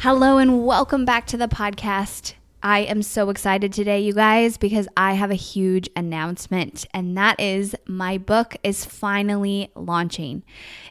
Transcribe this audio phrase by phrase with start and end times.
[0.00, 2.34] Hello, and welcome back to the podcast.
[2.62, 7.40] I am so excited today, you guys, because I have a huge announcement, and that
[7.40, 10.42] is my book is finally launching.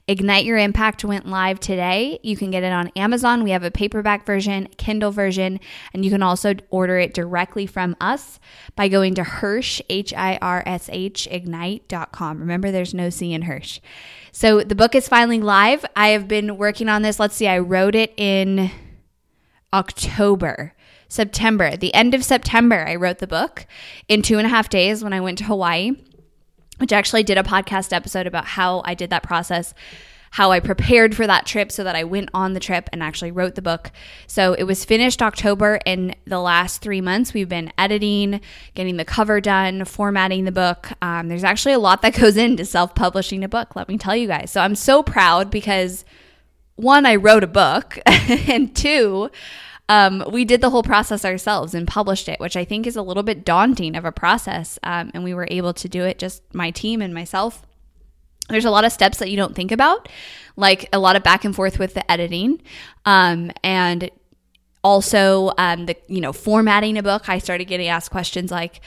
[0.07, 2.19] Ignite Your Impact went live today.
[2.23, 3.43] You can get it on Amazon.
[3.43, 5.59] We have a paperback version, Kindle version,
[5.93, 8.39] and you can also order it directly from us
[8.75, 12.39] by going to Hirsh, H I R S H, ignite.com.
[12.39, 13.79] Remember, there's no C in Hirsh.
[14.31, 15.85] So the book is finally live.
[15.95, 17.19] I have been working on this.
[17.19, 18.71] Let's see, I wrote it in
[19.75, 20.73] October,
[21.09, 23.67] September, the end of September, I wrote the book
[24.07, 25.91] in two and a half days when I went to Hawaii,
[26.77, 29.73] which actually did a podcast episode about how I did that process,
[30.31, 33.31] how I prepared for that trip so that I went on the trip and actually
[33.31, 33.91] wrote the book.
[34.27, 35.81] So it was finished October.
[35.85, 38.39] In the last three months, we've been editing,
[38.75, 40.89] getting the cover done, formatting the book.
[41.01, 44.15] Um, there's actually a lot that goes into self publishing a book, let me tell
[44.15, 44.51] you guys.
[44.51, 46.05] So I'm so proud because
[46.75, 49.29] one, I wrote a book, and two,
[49.87, 53.01] um, we did the whole process ourselves and published it, which I think is a
[53.01, 54.79] little bit daunting of a process.
[54.83, 57.65] Um, and we were able to do it just my team and myself.
[58.49, 60.09] There's a lot of steps that you don't think about,
[60.55, 62.61] like a lot of back and forth with the editing.
[63.05, 64.09] Um, and
[64.85, 68.81] also um, the you know formatting a book i started getting asked questions like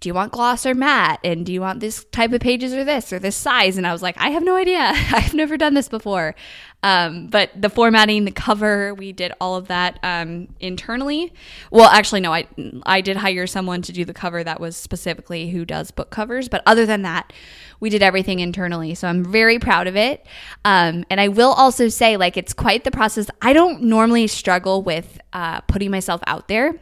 [0.00, 2.82] do you want gloss or matte and do you want this type of pages or
[2.82, 4.80] this or this size and i was like i have no idea
[5.12, 6.34] i've never done this before
[6.84, 11.32] um, but the formatting, the cover, we did all of that um, internally.
[11.70, 12.46] Well, actually, no, I
[12.82, 16.50] I did hire someone to do the cover that was specifically who does book covers.
[16.50, 17.32] But other than that,
[17.80, 18.94] we did everything internally.
[18.94, 20.26] So I'm very proud of it.
[20.66, 23.30] Um, and I will also say, like, it's quite the process.
[23.40, 26.74] I don't normally struggle with uh, putting myself out there.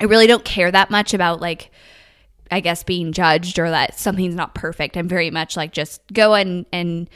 [0.00, 1.70] I really don't care that much about like.
[2.50, 4.98] I guess being judged or that something's not perfect.
[4.98, 7.08] I'm very much like just go and and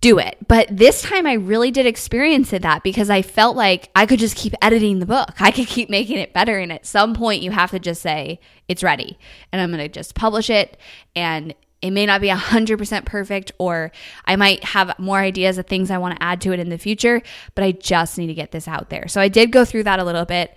[0.00, 0.36] do it.
[0.48, 4.18] But this time I really did experience it that because I felt like I could
[4.18, 5.34] just keep editing the book.
[5.40, 6.58] I could keep making it better.
[6.58, 9.18] And at some point you have to just say, it's ready.
[9.52, 10.78] And I'm going to just publish it.
[11.14, 13.90] And it may not be 100% perfect, or
[14.26, 16.76] I might have more ideas of things I want to add to it in the
[16.76, 17.22] future,
[17.54, 19.08] but I just need to get this out there.
[19.08, 20.54] So I did go through that a little bit.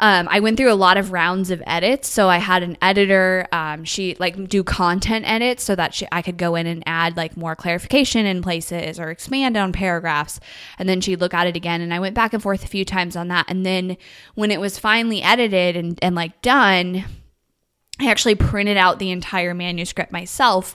[0.00, 2.08] Um, I went through a lot of rounds of edits.
[2.08, 6.22] So I had an editor, um, she like do content edits so that she, I
[6.22, 10.40] could go in and add like more clarification in places or expand on paragraphs.
[10.78, 11.82] And then she'd look at it again.
[11.82, 13.44] And I went back and forth a few times on that.
[13.48, 13.98] And then
[14.34, 17.04] when it was finally edited and, and like done,
[18.00, 20.74] I actually printed out the entire manuscript myself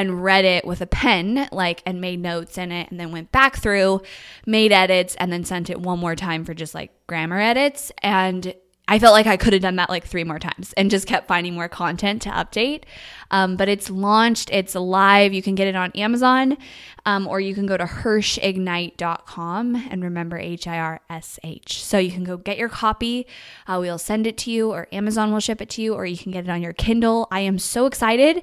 [0.00, 3.30] and read it with a pen, like, and made notes in it, and then went
[3.30, 4.00] back through,
[4.46, 7.92] made edits, and then sent it one more time for just like grammar edits.
[7.98, 8.54] And
[8.88, 11.28] I felt like I could have done that like three more times and just kept
[11.28, 12.82] finding more content to update.
[13.30, 15.32] Um, but it's launched, it's live.
[15.32, 16.58] You can get it on Amazon
[17.06, 21.84] um, or you can go to HirshIgnite.com and remember H I R S H.
[21.84, 23.28] So you can go get your copy.
[23.68, 26.18] Uh, we'll send it to you or Amazon will ship it to you or you
[26.18, 27.28] can get it on your Kindle.
[27.30, 28.42] I am so excited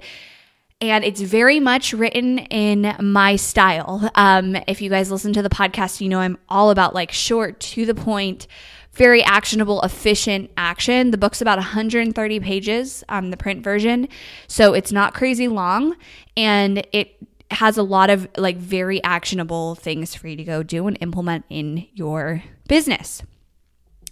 [0.80, 4.10] and it's very much written in my style.
[4.16, 7.60] Um, if you guys listen to the podcast, you know I'm all about like short,
[7.62, 8.48] to the point,
[8.94, 11.12] very actionable, efficient action.
[11.12, 14.08] The book's about 130 pages, um, the print version,
[14.48, 15.96] so it's not crazy long,
[16.36, 17.16] and it
[17.50, 21.46] has a lot of like very actionable things for you to go do and implement
[21.50, 23.24] in your business.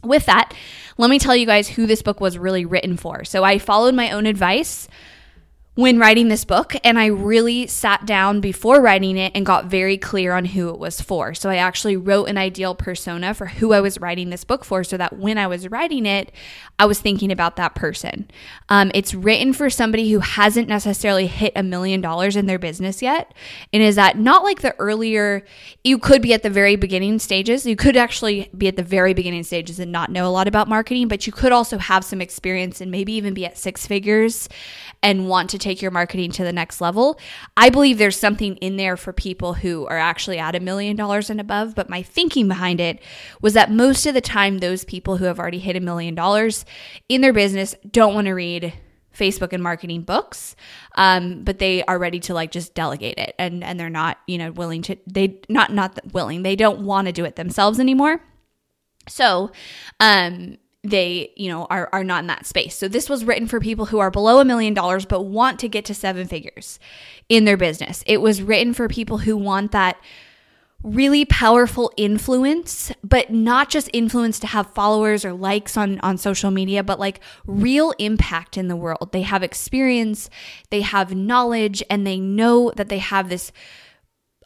[0.04, 0.54] With that,
[0.98, 3.24] let me tell you guys who this book was really written for.
[3.24, 4.88] So I followed my own advice
[5.76, 9.98] when writing this book and I really sat down before writing it and got very
[9.98, 11.34] clear on who it was for.
[11.34, 14.86] So I actually wrote an ideal persona for who I was writing this book for
[14.86, 16.32] so that when I was writing it,
[16.80, 18.30] I was thinking about that person.
[18.70, 23.02] Um, it's written for somebody who hasn't necessarily hit a million dollars in their business
[23.02, 23.34] yet.
[23.74, 25.44] And is that not like the earlier,
[25.84, 27.66] you could be at the very beginning stages.
[27.66, 30.70] You could actually be at the very beginning stages and not know a lot about
[30.70, 34.48] marketing, but you could also have some experience and maybe even be at six figures
[35.04, 37.20] and want to take your marketing to the next level.
[37.58, 41.30] I believe there's something in there for people who are actually at a million dollars
[41.30, 41.76] and above.
[41.76, 43.02] But my thinking behind it
[43.42, 46.66] was that most of the time, those people who have already hit a million dollars
[47.10, 48.74] in their business don't want to read
[49.14, 50.56] Facebook and marketing books,
[50.96, 54.38] um, but they are ready to like just delegate it, and and they're not you
[54.38, 58.22] know willing to they not not willing they don't want to do it themselves anymore.
[59.08, 59.52] So,
[60.00, 60.58] um,
[60.90, 62.76] they you know are, are not in that space.
[62.76, 65.70] So this was written for people who are below a million dollars but want to
[65.70, 66.80] get to seven figures
[67.30, 68.04] in their business.
[68.06, 69.98] It was written for people who want that
[70.84, 76.52] really powerful influence but not just influence to have followers or likes on on social
[76.52, 79.12] media but like real impact in the world.
[79.12, 80.30] They have experience
[80.70, 83.52] they have knowledge and they know that they have this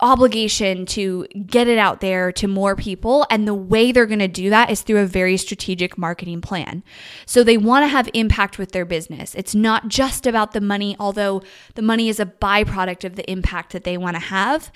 [0.01, 3.25] obligation to get it out there to more people.
[3.29, 6.83] And the way they're going to do that is through a very strategic marketing plan.
[7.25, 9.35] So they want to have impact with their business.
[9.35, 11.41] It's not just about the money, although
[11.75, 14.71] the money is a byproduct of the impact that they want to have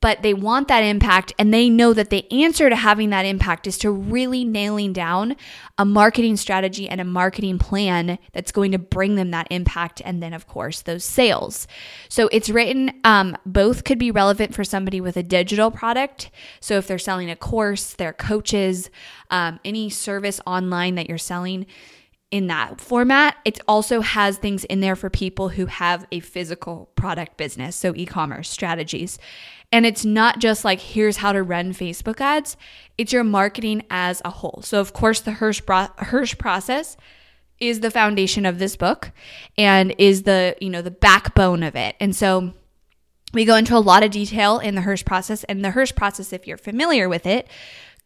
[0.00, 3.66] but they want that impact and they know that the answer to having that impact
[3.66, 5.36] is to really nailing down
[5.78, 10.22] a marketing strategy and a marketing plan that's going to bring them that impact and
[10.22, 11.66] then of course those sales
[12.08, 16.30] so it's written um, both could be relevant for somebody with a digital product
[16.60, 18.90] so if they're selling a course their coaches
[19.30, 21.66] um, any service online that you're selling
[22.30, 23.36] in that format.
[23.44, 27.92] It also has things in there for people who have a physical product business, so
[27.96, 29.18] e commerce strategies.
[29.72, 32.56] And it's not just like, here's how to run Facebook ads,
[32.98, 34.60] it's your marketing as a whole.
[34.64, 36.96] So, of course, the Hirsh, Hirsh process
[37.60, 39.12] is the foundation of this book
[39.56, 41.94] and is the, you know, the backbone of it.
[42.00, 42.54] And so
[43.32, 46.32] we go into a lot of detail in the Hirsh process and the Hirsh process
[46.32, 47.46] if you're familiar with it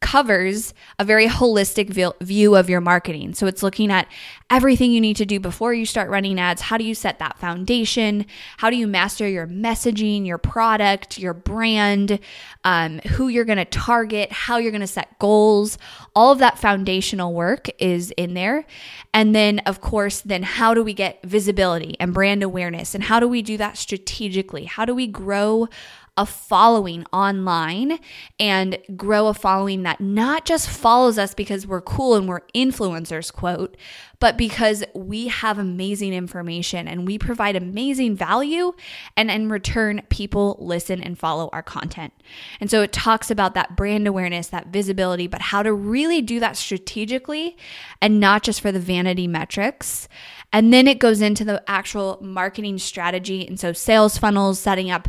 [0.05, 1.89] covers a very holistic
[2.21, 3.33] view of your marketing.
[3.33, 4.07] So it's looking at
[4.51, 6.61] everything you need to do before you start running ads.
[6.61, 8.27] How do you set that foundation?
[8.59, 12.21] How do you master your messaging, your product, your brand,
[12.65, 15.79] um, who you're going to target, how you're going to set goals?
[16.15, 18.67] All of that foundational work is in there.
[19.15, 22.95] And then, of course, then how do we get visibility and brand awareness?
[22.95, 24.67] And how do we do that strategically?
[24.67, 25.67] How do we grow?
[26.17, 27.99] A following online
[28.39, 33.33] and grow a following that not just follows us because we're cool and we're influencers,
[33.33, 33.77] quote,
[34.21, 38.73] but because we have amazing information and we provide amazing value.
[39.17, 42.13] And in return, people listen and follow our content.
[42.61, 46.39] And so it talks about that brand awareness, that visibility, but how to really do
[46.39, 47.57] that strategically
[48.01, 50.09] and not just for the vanity metrics.
[50.53, 53.45] And then it goes into the actual marketing strategy.
[53.47, 55.09] And so sales funnels, setting up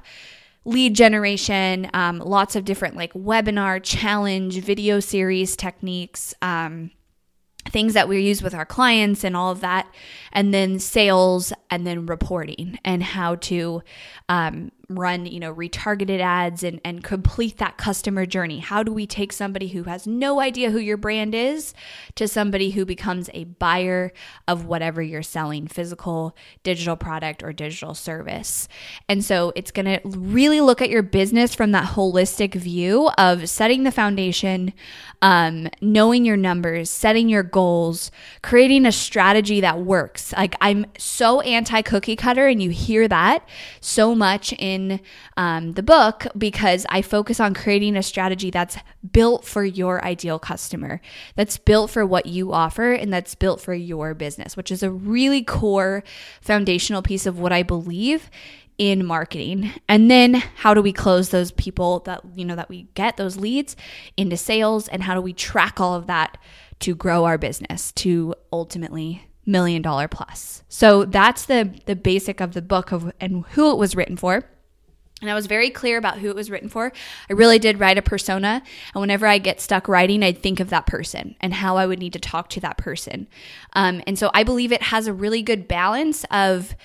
[0.66, 6.92] lead generation, um, lots of different like webinar, challenge, video series techniques, um,
[7.70, 9.88] things that we use with our clients and all of that,
[10.32, 13.82] and then sales and then reporting and how to
[14.30, 18.60] um, run, you know, retargeted ads and, and complete that customer journey?
[18.60, 21.74] How do we take somebody who has no idea who your brand is
[22.16, 24.14] to somebody who becomes a buyer
[24.48, 28.68] of whatever you're selling, physical, digital product, or digital service?
[29.10, 33.50] And so it's going to really look at your business from that holistic view of
[33.50, 34.74] setting the foundation,
[35.22, 38.12] um, knowing your numbers, setting your goals,
[38.44, 40.34] creating a strategy that works.
[40.34, 43.48] Like I'm so anti cookie cutter, and you hear that
[43.80, 45.00] so much in in
[45.38, 48.78] um, the book because I focus on creating a strategy that's
[49.12, 51.02] built for your ideal customer,
[51.36, 54.92] that's built for what you offer, and that's built for your business, which is a
[54.92, 56.04] really core
[56.42, 58.30] foundational piece of what I believe
[58.78, 59.72] in marketing.
[59.88, 63.38] And then how do we close those people that you know that we get those
[63.38, 63.76] leads
[64.18, 66.38] into sales and how do we track all of that
[66.80, 70.64] to grow our business to ultimately million dollar plus.
[70.68, 74.44] So that's the the basic of the book of and who it was written for.
[75.22, 76.92] And I was very clear about who it was written for.
[77.30, 78.62] I really did write a persona.
[78.94, 82.00] And whenever I get stuck writing, I'd think of that person and how I would
[82.00, 83.28] need to talk to that person.
[83.74, 86.76] Um, and so I believe it has a really good balance of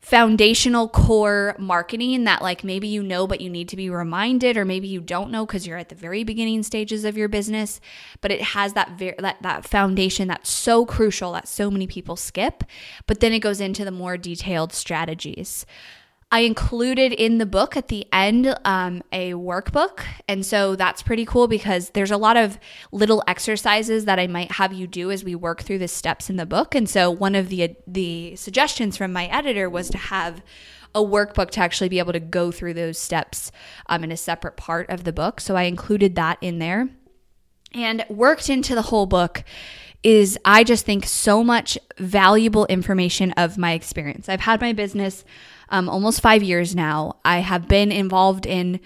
[0.00, 4.64] foundational core marketing that like maybe you know but you need to be reminded or
[4.64, 7.82] maybe you don't know cuz you're at the very beginning stages of your business
[8.22, 12.16] but it has that ver- that that foundation that's so crucial that so many people
[12.16, 12.64] skip
[13.06, 15.66] but then it goes into the more detailed strategies
[16.32, 20.04] I included in the book at the end um, a workbook.
[20.28, 22.58] And so that's pretty cool because there's a lot of
[22.92, 26.36] little exercises that I might have you do as we work through the steps in
[26.36, 26.74] the book.
[26.76, 30.42] And so one of the, the suggestions from my editor was to have
[30.94, 33.50] a workbook to actually be able to go through those steps
[33.86, 35.40] um, in a separate part of the book.
[35.40, 36.88] So I included that in there
[37.72, 39.42] and worked into the whole book
[40.02, 44.28] is I just think so much valuable information of my experience.
[44.28, 45.24] I've had my business
[45.70, 47.16] um, almost five years now.
[47.24, 48.80] I have been involved in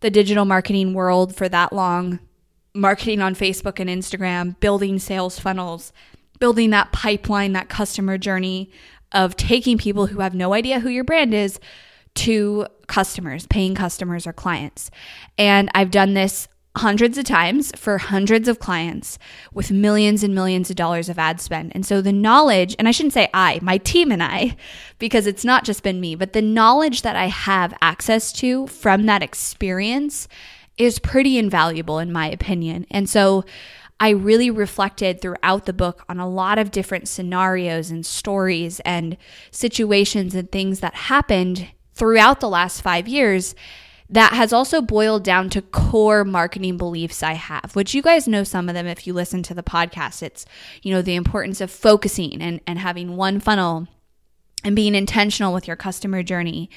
[0.00, 2.20] the digital marketing world for that long,
[2.74, 5.92] marketing on Facebook and Instagram, building sales funnels,
[6.38, 8.70] building that pipeline, that customer journey
[9.12, 11.58] of taking people who have no idea who your brand is
[12.14, 14.90] to customers, paying customers or clients.
[15.38, 19.18] And I've done this hundreds of times for hundreds of clients
[19.52, 21.72] with millions and millions of dollars of ad spend.
[21.74, 24.56] And so the knowledge, and I shouldn't say I, my team and I,
[24.98, 29.06] because it's not just been me, but the knowledge that I have access to from
[29.06, 30.28] that experience
[30.76, 32.86] is pretty invaluable in my opinion.
[32.90, 33.44] And so
[33.98, 39.16] I really reflected throughout the book on a lot of different scenarios and stories and
[39.50, 43.54] situations and things that happened throughout the last five years
[44.08, 48.44] that has also boiled down to core marketing beliefs I have, which you guys know
[48.44, 50.22] some of them if you listen to the podcast.
[50.22, 50.46] It's,
[50.82, 53.88] you know, the importance of focusing and, and having one funnel
[54.64, 56.70] and being intentional with your customer journey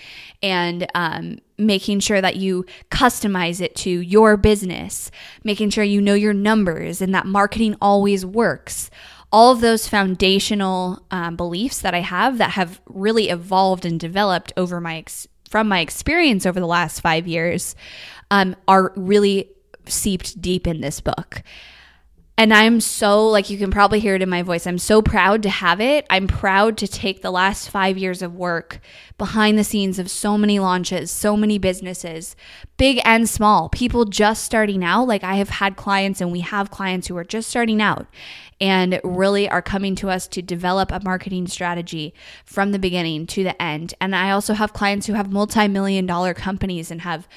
[0.43, 5.09] and um, making sure that you customize it to your business,
[5.43, 8.89] making sure you know your numbers and that marketing always works.
[9.31, 14.51] All of those foundational um, beliefs that I have that have really evolved and developed
[14.57, 17.75] over my experience from my experience over the last five years
[18.31, 19.49] um, are really
[19.85, 21.41] seeped deep in this book.
[22.39, 24.65] And I'm so, like, you can probably hear it in my voice.
[24.65, 26.05] I'm so proud to have it.
[26.09, 28.79] I'm proud to take the last five years of work
[29.17, 32.37] behind the scenes of so many launches, so many businesses,
[32.77, 35.05] big and small, people just starting out.
[35.05, 38.07] Like, I have had clients and we have clients who are just starting out
[38.61, 42.13] and really are coming to us to develop a marketing strategy
[42.45, 43.93] from the beginning to the end.
[43.99, 47.27] And I also have clients who have multi million dollar companies and have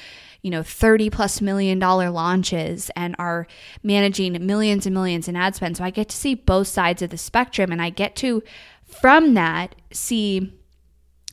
[0.42, 3.46] you know 30 plus million dollar launches and are
[3.82, 5.76] managing millions and millions in ad spend.
[5.76, 8.42] So i get to see both sides of the spectrum and i get to
[8.84, 10.52] from that see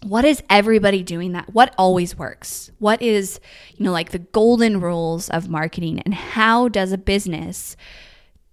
[0.04, 2.72] what is everybody doing that what always works?
[2.80, 3.40] What is
[3.76, 7.76] you know like the golden rules of marketing and how does a business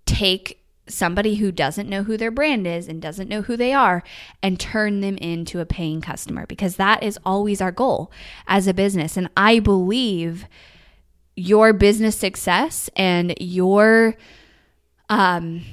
[0.06, 4.02] take somebody who doesn't know who their brand is and doesn't know who they are
[4.42, 8.10] and turn them into a paying customer because that is always our goal
[8.46, 9.16] as a business.
[9.16, 10.46] And I believe
[11.34, 14.14] your business success and your
[15.08, 15.64] um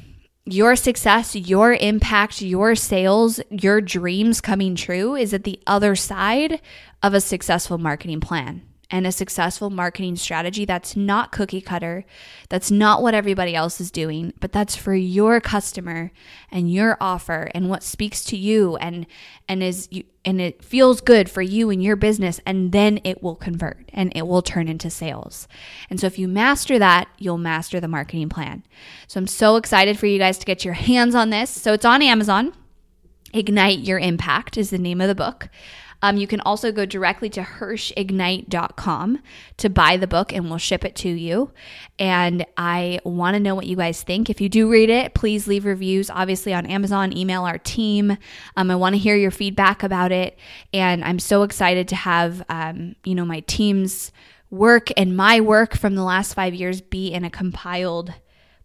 [0.46, 6.60] your success, your impact, your sales, your dreams coming true is at the other side
[7.01, 8.62] of a successful marketing plan
[8.92, 12.06] and a successful marketing strategy that's not cookie cutter,
[12.50, 16.12] that's not what everybody else is doing, but that's for your customer
[16.52, 19.08] and your offer and what speaks to you and
[19.48, 23.22] and is you and it feels good for you and your business and then it
[23.22, 25.48] will convert and it will turn into sales.
[25.90, 28.63] And so if you master that, you'll master the marketing plan.
[29.08, 31.50] So I'm so excited for you guys to get your hands on this.
[31.50, 32.54] So it's on Amazon.
[33.34, 35.50] Ignite Your Impact is the name of the book.
[36.03, 39.19] Um, you can also go directly to HirshIgnite.com
[39.55, 41.51] to buy the book and we'll ship it to you.
[41.98, 44.29] And I want to know what you guys think.
[44.29, 48.17] If you do read it, please leave reviews, obviously on Amazon, email our team.
[48.57, 50.38] Um, I want to hear your feedback about it.
[50.74, 54.12] And I'm so excited to have, um, you know, my team's
[54.50, 58.13] work and my work from the last five years be in a compiled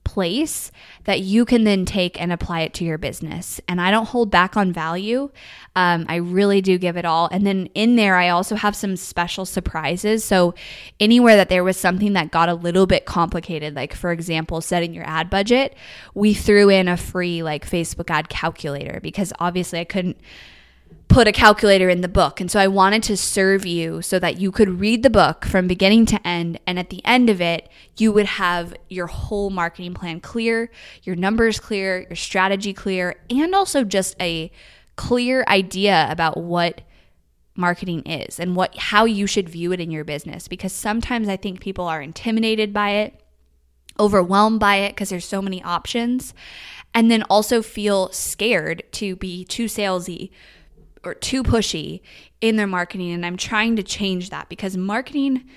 [0.08, 0.72] place
[1.04, 3.60] that you can then take and apply it to your business.
[3.68, 5.30] And I don't hold back on value.
[5.76, 7.28] Um, I really do give it all.
[7.30, 10.24] And then in there, I also have some special surprises.
[10.24, 10.54] So,
[10.98, 14.94] anywhere that there was something that got a little bit complicated, like for example, setting
[14.94, 15.76] your ad budget,
[16.14, 20.16] we threw in a free like Facebook ad calculator because obviously I couldn't
[21.08, 22.40] put a calculator in the book.
[22.40, 25.66] And so I wanted to serve you so that you could read the book from
[25.66, 26.60] beginning to end.
[26.66, 30.70] And at the end of it, you would have your whole marketing plan clear,
[31.02, 34.52] your numbers clear, your strategy clear, and also just a
[34.96, 36.82] clear idea about what
[37.56, 41.36] marketing is and what how you should view it in your business because sometimes I
[41.36, 43.20] think people are intimidated by it,
[43.98, 46.34] overwhelmed by it because there's so many options,
[46.94, 50.30] and then also feel scared to be too salesy
[51.04, 52.00] or too pushy
[52.40, 55.48] in their marketing and I'm trying to change that because marketing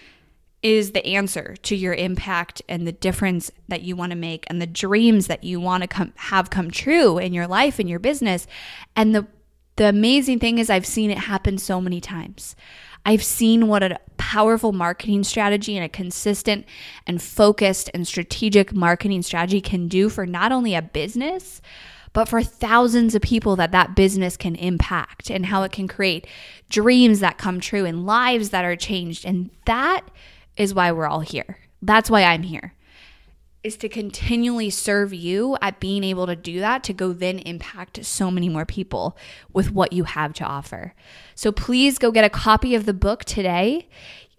[0.63, 4.62] is the answer to your impact and the difference that you want to make and
[4.62, 8.00] the dreams that you want to come have come true in your life and your
[8.00, 8.48] business
[8.95, 9.27] and the
[9.77, 12.55] the amazing thing is I've seen it happen so many times.
[13.05, 16.65] I've seen what a powerful marketing strategy and a consistent
[17.07, 21.62] and focused and strategic marketing strategy can do for not only a business,
[22.13, 26.27] but for thousands of people that that business can impact and how it can create
[26.70, 29.25] dreams that come true and lives that are changed.
[29.25, 30.01] And that
[30.58, 31.58] is why we're all here.
[31.82, 32.74] That's why I'm here.
[33.63, 38.03] Is to continually serve you at being able to do that to go then impact
[38.03, 39.15] so many more people
[39.53, 40.96] with what you have to offer.
[41.36, 43.88] So please go get a copy of the book today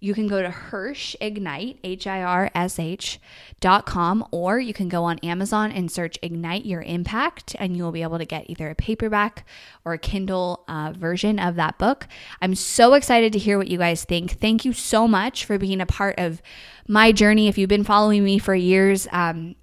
[0.02, 3.20] you can go to Hirsh Ignite, H I R S H
[3.60, 7.84] dot com, or you can go on Amazon and search Ignite Your Impact, and you
[7.84, 9.46] will be able to get either a paperback
[9.84, 12.08] or a Kindle uh, version of that book.
[12.40, 14.32] I'm so excited to hear what you guys think.
[14.32, 16.42] Thank you so much for being a part of
[16.88, 17.46] my journey.
[17.46, 19.54] If you've been following me for years, um,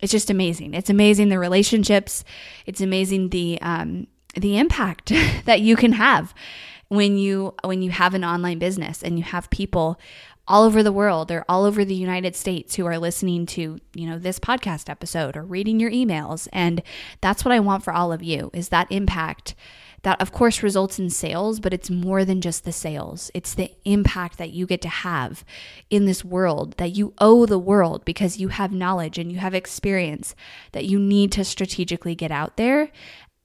[0.00, 0.72] it's just amazing.
[0.72, 2.24] It's amazing the relationships.
[2.64, 5.12] It's amazing the um, the impact
[5.44, 6.32] that you can have
[6.92, 9.98] when you when you have an online business and you have people
[10.46, 14.06] all over the world or all over the United States who are listening to, you
[14.06, 16.82] know, this podcast episode or reading your emails and
[17.22, 19.54] that's what I want for all of you is that impact
[20.02, 23.30] that of course results in sales, but it's more than just the sales.
[23.32, 25.46] It's the impact that you get to have
[25.88, 29.54] in this world that you owe the world because you have knowledge and you have
[29.54, 30.34] experience
[30.72, 32.90] that you need to strategically get out there.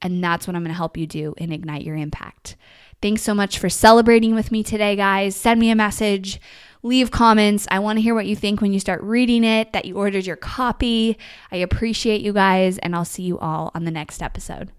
[0.02, 2.58] And that's what I'm going to help you do and ignite your impact.
[3.02, 5.36] Thanks so much for celebrating with me today, guys.
[5.36, 6.40] Send me a message,
[6.82, 7.68] leave comments.
[7.70, 10.26] I want to hear what you think when you start reading it, that you ordered
[10.26, 11.18] your copy.
[11.52, 14.72] I appreciate you guys, and I'll see you all on the next episode.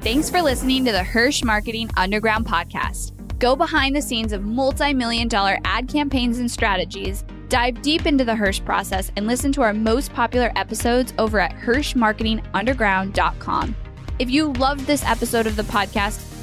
[0.00, 3.12] Thanks for listening to the Hirsh Marketing Underground podcast.
[3.38, 8.24] Go behind the scenes of multi million dollar ad campaigns and strategies, dive deep into
[8.24, 13.76] the Hirsh process, and listen to our most popular episodes over at HirshMarketingUnderground.com.
[14.18, 16.31] If you loved this episode of the podcast,